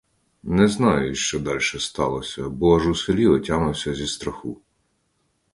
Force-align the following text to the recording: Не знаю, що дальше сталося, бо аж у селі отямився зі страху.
Не 0.43 0.67
знаю, 0.67 1.15
що 1.15 1.39
дальше 1.39 1.79
сталося, 1.79 2.49
бо 2.49 2.75
аж 2.77 2.87
у 2.87 2.95
селі 2.95 3.27
отямився 3.27 3.93
зі 3.93 4.07
страху. 4.07 4.61